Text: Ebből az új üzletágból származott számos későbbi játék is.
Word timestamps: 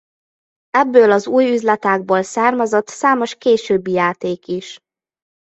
Ebből 0.69 1.11
az 1.11 1.27
új 1.27 1.51
üzletágból 1.51 2.23
származott 2.23 2.87
számos 2.87 3.35
későbbi 3.35 3.91
játék 3.91 4.47
is. 4.47 4.79